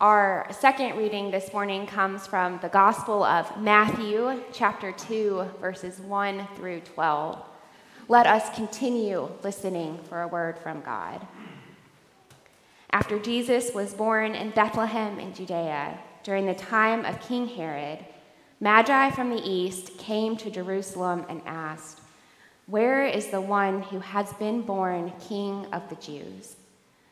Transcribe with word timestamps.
Our 0.00 0.46
second 0.50 0.96
reading 0.96 1.30
this 1.30 1.52
morning 1.52 1.86
comes 1.86 2.26
from 2.26 2.58
the 2.62 2.70
Gospel 2.70 3.22
of 3.22 3.60
Matthew, 3.60 4.42
chapter 4.50 4.92
2, 4.92 5.56
verses 5.60 6.00
1 6.00 6.48
through 6.56 6.80
12. 6.80 7.38
Let 8.08 8.26
us 8.26 8.48
continue 8.56 9.28
listening 9.42 9.98
for 10.08 10.22
a 10.22 10.28
word 10.28 10.58
from 10.58 10.80
God. 10.80 11.26
After 12.90 13.18
Jesus 13.18 13.74
was 13.74 13.92
born 13.92 14.34
in 14.34 14.52
Bethlehem 14.52 15.20
in 15.20 15.34
Judea, 15.34 15.98
during 16.22 16.46
the 16.46 16.54
time 16.54 17.04
of 17.04 17.20
King 17.20 17.46
Herod, 17.46 17.98
Magi 18.58 19.10
from 19.10 19.28
the 19.28 19.46
east 19.46 19.98
came 19.98 20.34
to 20.38 20.50
Jerusalem 20.50 21.26
and 21.28 21.42
asked, 21.44 22.00
Where 22.64 23.04
is 23.04 23.26
the 23.26 23.42
one 23.42 23.82
who 23.82 23.98
has 23.98 24.32
been 24.32 24.62
born 24.62 25.12
King 25.28 25.66
of 25.74 25.90
the 25.90 25.96
Jews? 25.96 26.56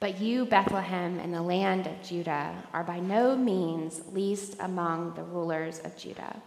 But 0.00 0.20
you, 0.20 0.44
Bethlehem, 0.44 1.18
in 1.18 1.32
the 1.32 1.42
land 1.42 1.86
of 1.86 2.02
Judah, 2.02 2.54
are 2.72 2.84
by 2.84 3.00
no 3.00 3.36
means 3.36 4.02
least 4.12 4.56
among 4.60 5.14
the 5.14 5.24
rulers 5.24 5.80
of 5.80 5.96
Judah. 5.96 6.40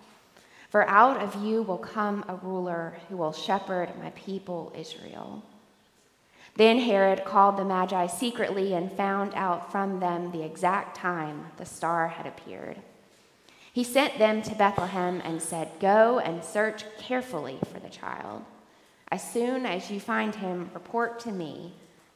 For 0.70 0.88
out 0.88 1.22
of 1.22 1.44
you 1.44 1.62
will 1.64 1.78
come 1.78 2.24
a 2.30 2.36
ruler 2.36 2.98
who 3.10 3.18
will 3.18 3.34
shepherd 3.34 3.90
my 4.02 4.12
people 4.12 4.72
Israel. 4.74 5.44
Then 6.56 6.80
Herod 6.80 7.26
called 7.26 7.58
the 7.58 7.66
Magi 7.66 8.08
secretly 8.08 8.74
and 8.74 8.92
found 8.92 9.34
out 9.36 9.72
from 9.72 10.00
them 10.00 10.32
the 10.32 10.44
exact 10.44 10.96
time 10.96 11.48
the 11.58 11.66
star 11.66 12.08
had 12.08 12.26
appeared. 12.26 12.78
He 13.74 13.84
sent 13.84 14.18
them 14.18 14.42
to 14.44 14.56
Bethlehem 14.56 15.22
and 15.24 15.42
said, 15.42 15.72
Go 15.80 16.20
and 16.20 16.44
search 16.44 16.84
carefully 16.98 17.60
for 17.72 17.80
the 17.80 17.90
child. 17.90 18.44
As 19.10 19.30
soon 19.30 19.66
as 19.66 19.92
you 19.92 20.00
find 20.00 20.36
him, 20.36 20.72
report 20.74 21.20
to 21.22 21.32
me, 21.32 21.74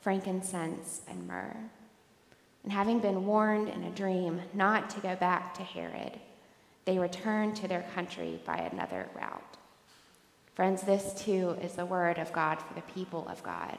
frankincense, 0.00 1.02
and 1.08 1.26
myrrh. 1.26 1.70
And 2.64 2.72
having 2.72 3.00
been 3.00 3.26
warned 3.26 3.68
in 3.68 3.84
a 3.84 3.90
dream 3.90 4.42
not 4.54 4.90
to 4.90 5.00
go 5.00 5.16
back 5.16 5.54
to 5.54 5.62
Herod, 5.62 6.18
they 6.84 6.98
returned 6.98 7.56
to 7.56 7.68
their 7.68 7.86
country 7.94 8.40
by 8.44 8.58
another 8.58 9.08
route. 9.14 9.56
Friends, 10.54 10.82
this 10.82 11.14
too 11.14 11.56
is 11.62 11.74
the 11.74 11.86
word 11.86 12.18
of 12.18 12.32
God 12.32 12.56
for 12.60 12.74
the 12.74 12.82
people 12.92 13.28
of 13.28 13.42
God. 13.42 13.78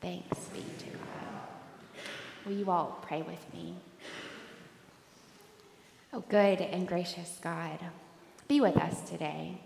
Thanks 0.00 0.38
be 0.46 0.60
to 0.60 0.90
God. 0.90 1.40
Will 2.44 2.52
you 2.52 2.70
all 2.70 2.98
pray 3.02 3.22
with 3.22 3.44
me? 3.52 3.76
Oh, 6.12 6.24
good 6.28 6.60
and 6.60 6.88
gracious 6.88 7.38
God, 7.40 7.78
be 8.48 8.60
with 8.60 8.76
us 8.76 9.08
today. 9.08 9.60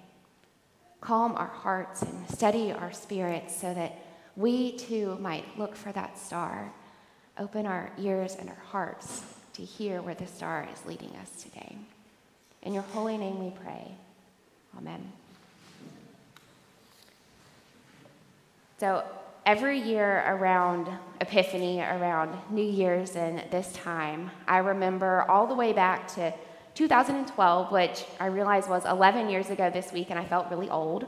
Calm 1.00 1.32
our 1.36 1.46
hearts 1.46 2.02
and 2.02 2.28
steady 2.28 2.72
our 2.72 2.92
spirits 2.92 3.58
so 3.58 3.72
that 3.72 4.03
we 4.36 4.72
too 4.72 5.16
might 5.20 5.58
look 5.58 5.76
for 5.76 5.92
that 5.92 6.18
star. 6.18 6.72
Open 7.38 7.66
our 7.66 7.90
ears 7.98 8.36
and 8.38 8.48
our 8.48 8.62
hearts 8.70 9.22
to 9.54 9.62
hear 9.62 10.02
where 10.02 10.14
the 10.14 10.26
star 10.26 10.68
is 10.72 10.84
leading 10.86 11.14
us 11.16 11.42
today. 11.42 11.76
In 12.62 12.72
your 12.72 12.82
holy 12.82 13.16
name 13.16 13.44
we 13.44 13.50
pray. 13.50 13.92
Amen. 14.76 15.12
So, 18.78 19.04
every 19.46 19.78
year 19.78 20.24
around 20.26 20.88
Epiphany, 21.20 21.80
around 21.80 22.36
New 22.50 22.64
Year's 22.64 23.14
and 23.14 23.42
this 23.50 23.72
time, 23.72 24.30
I 24.48 24.58
remember 24.58 25.22
all 25.22 25.46
the 25.46 25.54
way 25.54 25.72
back 25.72 26.08
to 26.14 26.32
2012, 26.74 27.70
which 27.70 28.04
I 28.18 28.26
realized 28.26 28.68
was 28.68 28.84
11 28.84 29.28
years 29.28 29.50
ago 29.50 29.70
this 29.70 29.92
week, 29.92 30.10
and 30.10 30.18
I 30.18 30.24
felt 30.24 30.50
really 30.50 30.68
old. 30.70 31.06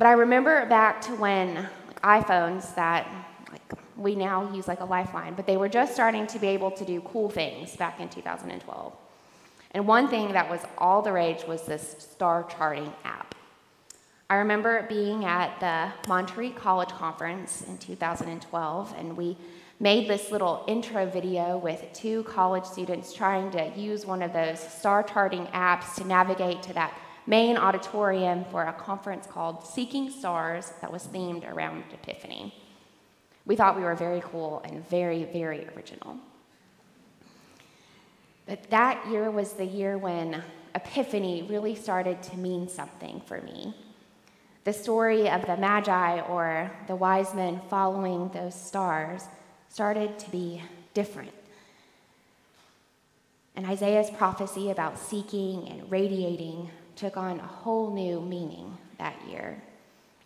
But 0.00 0.06
I 0.06 0.12
remember 0.12 0.64
back 0.64 1.02
to 1.02 1.14
when 1.14 1.56
like, 1.56 2.00
iPhones 2.00 2.74
that 2.74 3.06
like, 3.52 3.60
we 3.98 4.14
now 4.14 4.50
use 4.50 4.66
like 4.66 4.80
a 4.80 4.84
lifeline, 4.86 5.34
but 5.34 5.46
they 5.46 5.58
were 5.58 5.68
just 5.68 5.92
starting 5.92 6.26
to 6.28 6.38
be 6.38 6.46
able 6.46 6.70
to 6.70 6.86
do 6.86 7.02
cool 7.02 7.28
things 7.28 7.76
back 7.76 8.00
in 8.00 8.08
2012. 8.08 8.94
And 9.72 9.86
one 9.86 10.08
thing 10.08 10.32
that 10.32 10.48
was 10.48 10.62
all 10.78 11.02
the 11.02 11.12
rage 11.12 11.44
was 11.46 11.66
this 11.66 11.96
star 11.98 12.44
charting 12.44 12.90
app. 13.04 13.34
I 14.30 14.36
remember 14.36 14.86
being 14.88 15.26
at 15.26 15.60
the 15.60 15.92
Montreat 16.08 16.56
College 16.56 16.88
Conference 16.88 17.60
in 17.68 17.76
2012, 17.76 18.94
and 18.96 19.14
we 19.18 19.36
made 19.80 20.08
this 20.08 20.30
little 20.30 20.64
intro 20.66 21.04
video 21.04 21.58
with 21.58 21.84
two 21.92 22.22
college 22.22 22.64
students 22.64 23.12
trying 23.12 23.50
to 23.50 23.70
use 23.78 24.06
one 24.06 24.22
of 24.22 24.32
those 24.32 24.60
star 24.60 25.02
charting 25.02 25.44
apps 25.48 25.94
to 25.96 26.06
navigate 26.06 26.62
to 26.62 26.72
that 26.72 26.94
main 27.26 27.56
auditorium 27.56 28.44
for 28.50 28.64
a 28.64 28.72
conference 28.72 29.26
called 29.26 29.66
Seeking 29.66 30.10
Stars 30.10 30.72
that 30.80 30.92
was 30.92 31.06
themed 31.06 31.50
around 31.50 31.84
Epiphany. 31.92 32.54
We 33.46 33.56
thought 33.56 33.76
we 33.76 33.82
were 33.82 33.94
very 33.94 34.20
cool 34.20 34.62
and 34.64 34.88
very, 34.88 35.24
very 35.24 35.66
original. 35.74 36.16
But 38.46 38.70
that 38.70 39.06
year 39.08 39.30
was 39.30 39.52
the 39.52 39.64
year 39.64 39.96
when 39.96 40.42
Epiphany 40.74 41.46
really 41.48 41.74
started 41.74 42.22
to 42.24 42.36
mean 42.36 42.68
something 42.68 43.20
for 43.26 43.40
me. 43.40 43.74
The 44.64 44.72
story 44.72 45.28
of 45.28 45.46
the 45.46 45.56
Magi 45.56 46.20
or 46.20 46.70
the 46.86 46.96
wise 46.96 47.34
men 47.34 47.60
following 47.70 48.28
those 48.28 48.54
stars 48.54 49.24
started 49.68 50.18
to 50.18 50.30
be 50.30 50.62
different. 50.94 51.32
And 53.56 53.66
Isaiah's 53.66 54.10
prophecy 54.10 54.70
about 54.70 54.98
seeking 54.98 55.68
and 55.68 55.90
radiating 55.90 56.70
took 57.00 57.16
on 57.16 57.40
a 57.40 57.46
whole 57.46 57.92
new 57.92 58.20
meaning 58.20 58.76
that 58.98 59.16
year. 59.28 59.62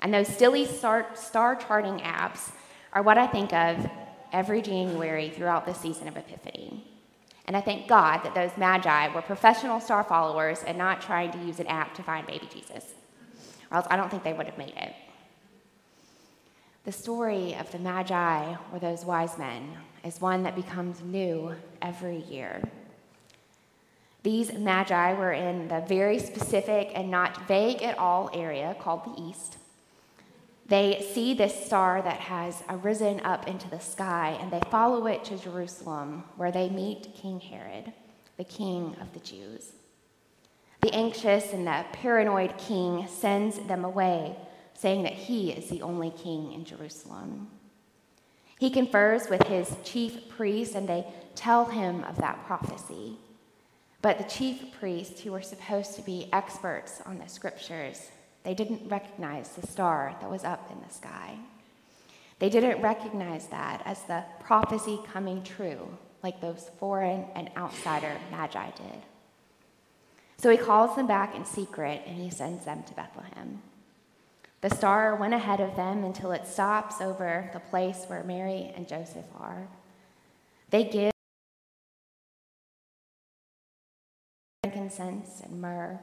And 0.00 0.12
those 0.12 0.28
silly 0.28 0.66
star, 0.66 1.06
star 1.14 1.56
charting 1.56 1.98
apps 1.98 2.50
are 2.92 3.02
what 3.02 3.16
I 3.16 3.26
think 3.26 3.52
of 3.52 3.88
every 4.32 4.60
January 4.60 5.30
throughout 5.30 5.64
the 5.64 5.72
season 5.72 6.08
of 6.08 6.16
Epiphany. 6.16 6.84
And 7.46 7.56
I 7.56 7.60
thank 7.60 7.88
God 7.88 8.22
that 8.24 8.34
those 8.34 8.50
magi 8.56 9.14
were 9.14 9.22
professional 9.22 9.80
star 9.80 10.04
followers 10.04 10.62
and 10.66 10.76
not 10.76 11.00
trying 11.00 11.30
to 11.32 11.38
use 11.38 11.60
an 11.60 11.66
app 11.68 11.94
to 11.94 12.02
find 12.02 12.26
baby 12.26 12.48
Jesus 12.52 12.94
or 13.74 13.78
else 13.78 13.86
I 13.90 13.96
don't 13.96 14.08
think 14.08 14.22
they 14.22 14.32
would 14.32 14.46
have 14.46 14.58
made 14.58 14.74
it. 14.76 14.94
The 16.84 16.92
story 16.92 17.54
of 17.54 17.70
the 17.72 17.78
Magi, 17.78 18.54
or 18.72 18.78
those 18.78 19.04
wise 19.04 19.36
men, 19.38 19.76
is 20.04 20.20
one 20.20 20.42
that 20.42 20.54
becomes 20.54 21.02
new 21.02 21.54
every 21.80 22.18
year. 22.18 22.62
These 24.24 24.54
Magi 24.54 25.12
were 25.12 25.32
in 25.32 25.68
the 25.68 25.84
very 25.86 26.18
specific 26.18 26.90
and 26.94 27.10
not 27.10 27.46
vague 27.46 27.82
at 27.82 27.98
all 27.98 28.30
area 28.32 28.74
called 28.80 29.04
the 29.04 29.22
East. 29.22 29.58
They 30.66 31.06
see 31.12 31.34
this 31.34 31.66
star 31.66 32.00
that 32.00 32.20
has 32.20 32.62
arisen 32.70 33.20
up 33.20 33.46
into 33.46 33.68
the 33.68 33.80
sky 33.80 34.38
and 34.40 34.50
they 34.50 34.62
follow 34.70 35.06
it 35.06 35.24
to 35.26 35.36
Jerusalem, 35.36 36.24
where 36.36 36.50
they 36.50 36.70
meet 36.70 37.14
King 37.14 37.38
Herod, 37.38 37.92
the 38.38 38.44
king 38.44 38.96
of 38.98 39.12
the 39.12 39.20
Jews. 39.20 39.72
The 40.80 40.94
anxious 40.94 41.52
and 41.52 41.66
the 41.66 41.84
paranoid 41.92 42.56
king 42.56 43.06
sends 43.06 43.58
them 43.58 43.84
away, 43.84 44.36
saying 44.72 45.02
that 45.02 45.12
he 45.12 45.50
is 45.50 45.68
the 45.68 45.82
only 45.82 46.10
king 46.10 46.52
in 46.52 46.64
Jerusalem. 46.64 47.48
He 48.58 48.70
confers 48.70 49.28
with 49.28 49.46
his 49.48 49.76
chief 49.84 50.30
priests, 50.30 50.74
and 50.74 50.88
they 50.88 51.06
tell 51.34 51.66
him 51.66 52.04
of 52.04 52.16
that 52.16 52.46
prophecy. 52.46 53.18
But 54.04 54.18
the 54.18 54.24
chief 54.24 54.78
priests, 54.78 55.22
who 55.22 55.32
were 55.32 55.40
supposed 55.40 55.96
to 55.96 56.02
be 56.02 56.28
experts 56.30 57.00
on 57.06 57.16
the 57.16 57.26
scriptures, 57.26 58.10
they 58.42 58.52
didn't 58.52 58.86
recognize 58.90 59.48
the 59.48 59.66
star 59.66 60.14
that 60.20 60.30
was 60.30 60.44
up 60.44 60.70
in 60.70 60.78
the 60.86 60.92
sky. 60.92 61.38
They 62.38 62.50
didn't 62.50 62.82
recognize 62.82 63.46
that 63.46 63.80
as 63.86 64.02
the 64.02 64.22
prophecy 64.40 65.00
coming 65.10 65.42
true, 65.42 65.88
like 66.22 66.42
those 66.42 66.70
foreign 66.78 67.24
and 67.34 67.48
outsider 67.56 68.12
magi 68.30 68.72
did. 68.72 69.00
So 70.36 70.50
he 70.50 70.58
calls 70.58 70.96
them 70.96 71.06
back 71.06 71.34
in 71.34 71.46
secret 71.46 72.02
and 72.06 72.18
he 72.18 72.28
sends 72.28 72.66
them 72.66 72.82
to 72.82 72.92
Bethlehem. 72.92 73.62
The 74.60 74.68
star 74.68 75.16
went 75.16 75.32
ahead 75.32 75.60
of 75.60 75.76
them 75.76 76.04
until 76.04 76.32
it 76.32 76.46
stops 76.46 77.00
over 77.00 77.48
the 77.54 77.60
place 77.60 78.04
where 78.08 78.22
Mary 78.22 78.70
and 78.76 78.86
Joseph 78.86 79.24
are. 79.40 79.66
They 80.68 80.84
give 80.84 81.13
frankincense 84.64 85.42
and 85.44 85.60
myrrh. 85.60 85.98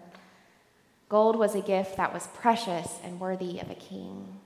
Gold 1.10 1.36
was 1.36 1.56
a 1.56 1.62
gift 1.62 1.98
that 1.98 2.14
was 2.14 2.28
precious 2.28 3.00
and 3.04 3.20
worthy 3.20 3.60
of 3.60 3.72
a 3.72 3.76
king. 3.76 4.40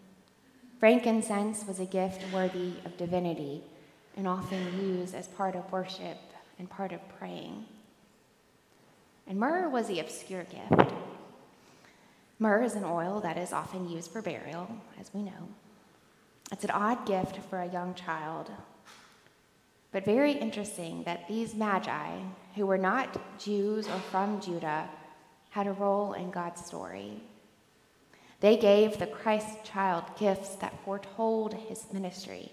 Frankincense 0.79 1.65
was 1.67 1.81
a 1.81 1.85
gift 1.85 2.23
worthy 2.33 2.75
of 2.85 2.95
divinity 2.95 3.61
and 4.15 4.25
often 4.25 4.79
used 4.81 5.13
as 5.13 5.27
part 5.27 5.53
of 5.53 5.69
worship 5.69 6.17
and 6.57 6.69
part 6.69 6.93
of 6.93 7.01
praying. 7.19 7.65
And 9.27 9.37
myrrh 9.37 9.67
was 9.67 9.87
the 9.87 9.99
obscure 9.99 10.45
gift. 10.45 10.93
Myrrh 12.39 12.63
is 12.63 12.75
an 12.75 12.85
oil 12.85 13.19
that 13.19 13.37
is 13.37 13.51
often 13.51 13.89
used 13.89 14.11
for 14.11 14.21
burial, 14.21 14.69
as 14.97 15.13
we 15.13 15.23
know. 15.23 15.49
It's 16.53 16.63
an 16.63 16.71
odd 16.71 17.05
gift 17.05 17.37
for 17.49 17.59
a 17.59 17.69
young 17.69 17.93
child, 17.95 18.49
but 19.91 20.05
very 20.05 20.31
interesting 20.31 21.03
that 21.03 21.27
these 21.27 21.53
magi, 21.53 22.11
who 22.55 22.65
were 22.65 22.77
not 22.77 23.37
Jews 23.37 23.87
or 23.87 23.99
from 24.11 24.39
Judah, 24.39 24.87
had 25.49 25.67
a 25.67 25.73
role 25.73 26.13
in 26.13 26.31
God's 26.31 26.65
story. 26.65 27.21
They 28.39 28.57
gave 28.57 28.97
the 28.97 29.07
Christ 29.07 29.63
child 29.63 30.03
gifts 30.17 30.55
that 30.55 30.83
foretold 30.83 31.53
his 31.53 31.85
ministry, 31.91 32.51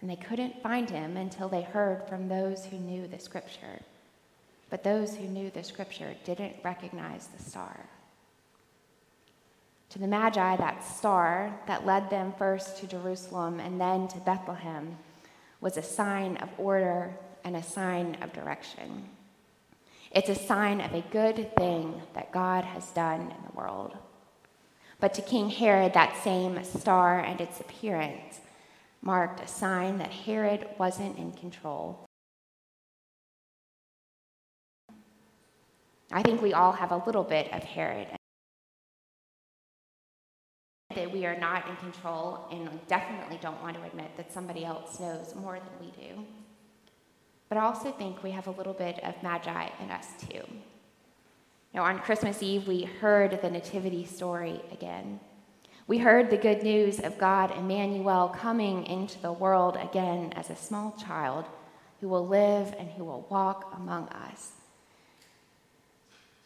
and 0.00 0.10
they 0.10 0.16
couldn't 0.16 0.62
find 0.62 0.88
him 0.88 1.16
until 1.16 1.48
they 1.48 1.62
heard 1.62 2.06
from 2.08 2.28
those 2.28 2.64
who 2.64 2.78
knew 2.78 3.06
the 3.06 3.18
scripture. 3.18 3.80
But 4.70 4.84
those 4.84 5.14
who 5.16 5.26
knew 5.26 5.50
the 5.50 5.62
scripture 5.62 6.14
didn't 6.24 6.56
recognize 6.64 7.26
the 7.26 7.42
star. 7.42 7.78
To 9.90 9.98
the 9.98 10.06
Magi, 10.06 10.56
that 10.56 10.82
star 10.82 11.60
that 11.66 11.84
led 11.84 12.08
them 12.08 12.32
first 12.38 12.78
to 12.78 12.86
Jerusalem 12.86 13.60
and 13.60 13.78
then 13.78 14.08
to 14.08 14.18
Bethlehem 14.20 14.96
was 15.60 15.76
a 15.76 15.82
sign 15.82 16.38
of 16.38 16.48
order 16.56 17.12
and 17.44 17.56
a 17.56 17.62
sign 17.62 18.16
of 18.22 18.32
direction. 18.32 19.08
It's 20.10 20.28
a 20.28 20.34
sign 20.34 20.80
of 20.80 20.92
a 20.92 21.04
good 21.10 21.56
thing 21.56 22.02
that 22.14 22.32
God 22.32 22.64
has 22.64 22.90
done 22.90 23.22
in 23.22 23.42
the 23.46 23.54
world. 23.54 23.96
But 25.00 25.14
to 25.14 25.22
King 25.22 25.48
Herod, 25.48 25.94
that 25.94 26.22
same 26.22 26.62
star 26.64 27.18
and 27.18 27.40
its 27.40 27.60
appearance 27.60 28.40
marked 29.00 29.40
a 29.40 29.48
sign 29.48 29.98
that 29.98 30.10
Herod 30.10 30.66
wasn't 30.78 31.18
in 31.18 31.32
control. 31.32 32.04
I 36.12 36.22
think 36.22 36.42
we 36.42 36.52
all 36.52 36.72
have 36.72 36.92
a 36.92 37.02
little 37.06 37.24
bit 37.24 37.52
of 37.52 37.64
Herod. 37.64 38.06
That 40.94 41.10
we 41.10 41.24
are 41.24 41.38
not 41.38 41.68
in 41.68 41.76
control 41.76 42.46
and 42.52 42.86
definitely 42.86 43.38
don't 43.40 43.60
want 43.62 43.76
to 43.76 43.82
admit 43.82 44.14
that 44.18 44.30
somebody 44.30 44.64
else 44.64 45.00
knows 45.00 45.34
more 45.34 45.58
than 45.58 45.72
we 45.80 45.90
do. 46.00 46.26
But 47.52 47.58
I 47.58 47.66
also 47.66 47.90
think 47.90 48.22
we 48.22 48.30
have 48.30 48.46
a 48.46 48.52
little 48.52 48.72
bit 48.72 48.98
of 49.04 49.22
magi 49.22 49.68
in 49.78 49.90
us 49.90 50.06
too. 50.26 50.40
Now, 51.74 51.84
on 51.84 51.98
Christmas 51.98 52.42
Eve, 52.42 52.66
we 52.66 52.84
heard 52.84 53.42
the 53.42 53.50
Nativity 53.50 54.06
story 54.06 54.62
again. 54.72 55.20
We 55.86 55.98
heard 55.98 56.30
the 56.30 56.38
good 56.38 56.62
news 56.62 56.98
of 56.98 57.18
God 57.18 57.50
Emmanuel 57.50 58.30
coming 58.30 58.86
into 58.86 59.20
the 59.20 59.34
world 59.34 59.76
again 59.76 60.32
as 60.34 60.48
a 60.48 60.56
small 60.56 60.92
child 60.92 61.44
who 62.00 62.08
will 62.08 62.26
live 62.26 62.74
and 62.78 62.88
who 62.88 63.04
will 63.04 63.26
walk 63.28 63.74
among 63.76 64.08
us. 64.08 64.52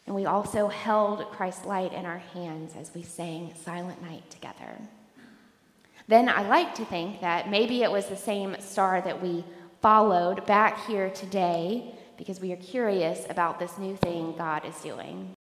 And 0.07 0.13
we 0.13 0.25
also 0.25 0.67
held 0.67 1.31
Christ's 1.31 1.65
light 1.65 1.93
in 1.93 2.05
our 2.05 2.17
hands 2.17 2.73
as 2.77 2.93
we 2.93 3.03
sang 3.03 3.53
Silent 3.63 4.01
Night 4.01 4.29
together. 4.29 4.77
Then 6.09 6.27
I 6.27 6.45
like 6.45 6.75
to 6.75 6.83
think 6.83 7.21
that 7.21 7.49
maybe 7.49 7.83
it 7.83 7.91
was 7.93 8.07
the 8.07 8.17
same 8.17 8.57
star 8.59 8.99
that 8.99 9.21
we 9.21 9.45
followed 9.81 10.45
back 10.45 10.85
here 10.87 11.09
today 11.09 11.93
because 12.17 12.39
we 12.39 12.51
are 12.51 12.57
curious 12.57 13.25
about 13.29 13.59
this 13.59 13.77
new 13.77 13.95
thing 13.97 14.33
God 14.37 14.65
is 14.65 14.75
doing. 14.81 15.36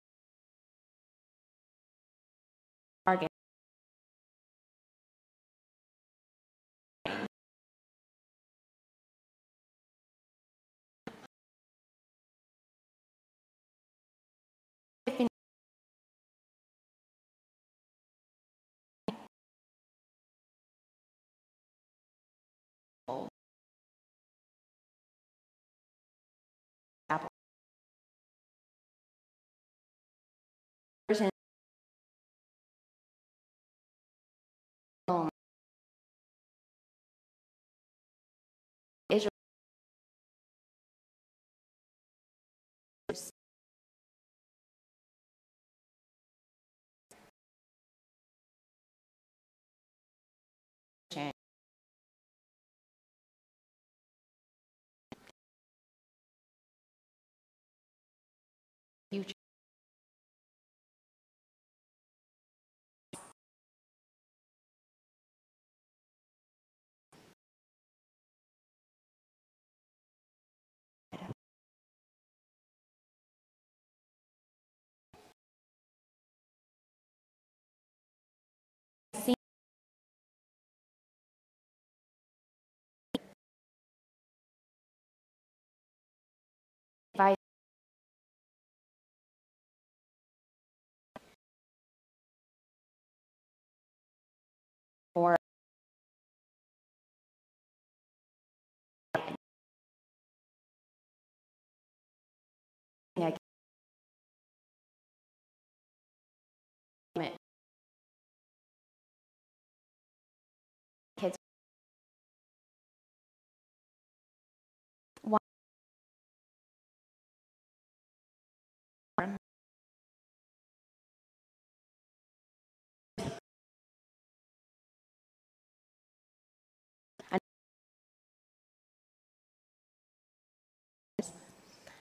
Or 95.16 95.36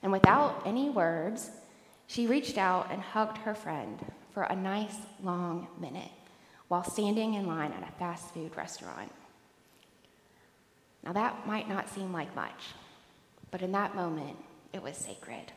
And 0.02 0.10
without 0.12 0.62
any 0.66 0.90
words, 0.90 1.50
she 2.06 2.26
reached 2.26 2.58
out 2.58 2.88
and 2.90 3.00
hugged 3.00 3.38
her 3.38 3.54
friend 3.54 4.04
for 4.32 4.42
a 4.44 4.56
nice 4.56 4.96
long 5.22 5.68
minute 5.80 6.10
while 6.68 6.84
standing 6.84 7.34
in 7.34 7.46
line 7.46 7.72
at 7.72 7.88
a 7.88 7.92
fast 7.98 8.32
food 8.34 8.56
restaurant. 8.56 9.12
Now, 11.04 11.12
that 11.12 11.46
might 11.46 11.68
not 11.68 11.88
seem 11.88 12.12
like 12.12 12.34
much, 12.34 12.68
but 13.50 13.62
in 13.62 13.72
that 13.72 13.96
moment, 13.96 14.36
it 14.72 14.82
was 14.82 14.96
sacred. 14.96 15.52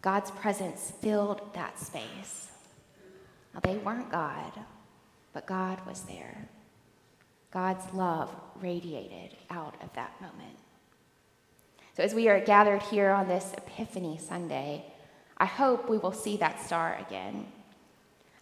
God's 0.00 0.30
presence 0.30 0.92
filled 1.00 1.52
that 1.54 1.78
space. 1.78 2.48
Now, 3.52 3.60
they 3.60 3.76
weren't 3.78 4.10
God, 4.10 4.52
but 5.32 5.46
God 5.46 5.84
was 5.86 6.02
there. 6.02 6.48
God's 7.50 7.92
love 7.92 8.34
radiated 8.60 9.36
out 9.50 9.74
of 9.82 9.92
that 9.94 10.20
moment. 10.20 10.58
So, 11.96 12.02
as 12.02 12.12
we 12.12 12.28
are 12.28 12.40
gathered 12.40 12.82
here 12.82 13.08
on 13.08 13.26
this 13.26 13.54
Epiphany 13.56 14.18
Sunday, 14.18 14.84
I 15.38 15.46
hope 15.46 15.88
we 15.88 15.96
will 15.96 16.12
see 16.12 16.36
that 16.36 16.60
star 16.60 16.98
again. 17.00 17.46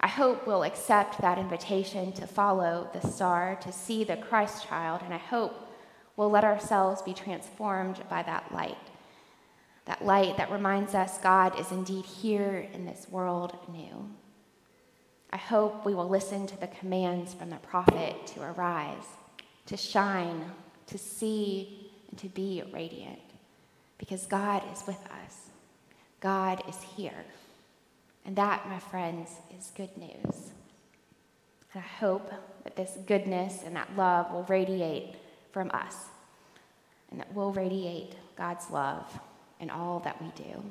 I 0.00 0.08
hope 0.08 0.44
we'll 0.44 0.64
accept 0.64 1.20
that 1.20 1.38
invitation 1.38 2.10
to 2.14 2.26
follow 2.26 2.90
the 2.92 3.08
star, 3.08 3.54
to 3.62 3.70
see 3.70 4.02
the 4.02 4.16
Christ 4.16 4.66
child, 4.66 5.02
and 5.04 5.14
I 5.14 5.18
hope 5.18 5.54
we'll 6.16 6.32
let 6.32 6.42
ourselves 6.42 7.00
be 7.02 7.14
transformed 7.14 8.02
by 8.10 8.24
that 8.24 8.52
light. 8.52 8.90
That 9.84 10.04
light 10.04 10.36
that 10.36 10.50
reminds 10.50 10.96
us 10.96 11.18
God 11.18 11.56
is 11.56 11.70
indeed 11.70 12.06
here 12.06 12.68
in 12.72 12.84
this 12.84 13.06
world 13.08 13.56
new. 13.70 14.10
I 15.30 15.36
hope 15.36 15.86
we 15.86 15.94
will 15.94 16.08
listen 16.08 16.48
to 16.48 16.58
the 16.58 16.66
commands 16.66 17.34
from 17.34 17.50
the 17.50 17.56
prophet 17.58 18.26
to 18.34 18.42
arise, 18.42 19.06
to 19.66 19.76
shine, 19.76 20.44
to 20.88 20.98
see, 20.98 21.92
and 22.10 22.18
to 22.18 22.28
be 22.28 22.64
radiant, 22.72 23.20
because 24.04 24.26
God 24.26 24.62
is 24.70 24.86
with 24.86 25.02
us. 25.06 25.48
God 26.20 26.62
is 26.68 26.76
here. 26.94 27.24
And 28.26 28.36
that, 28.36 28.68
my 28.68 28.78
friends, 28.78 29.30
is 29.58 29.72
good 29.74 29.96
news. 29.96 30.50
And 31.72 31.76
I 31.76 32.00
hope 32.00 32.30
that 32.64 32.76
this 32.76 32.98
goodness 33.06 33.62
and 33.64 33.74
that 33.76 33.96
love 33.96 34.30
will 34.30 34.44
radiate 34.44 35.14
from 35.52 35.70
us, 35.70 35.94
and 37.10 37.18
that 37.18 37.32
we'll 37.32 37.52
radiate 37.52 38.12
God's 38.36 38.70
love 38.70 39.06
in 39.58 39.70
all 39.70 40.00
that 40.00 40.20
we 40.20 40.28
do. 40.36 40.62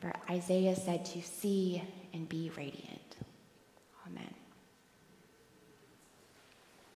For 0.00 0.12
Isaiah 0.28 0.74
said 0.74 1.04
to 1.04 1.22
see 1.22 1.84
and 2.12 2.28
be 2.28 2.50
radiant. 2.56 2.97